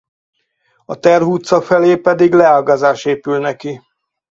[0.85, 3.81] A Terv utca felé pedig leágazás épülne ki.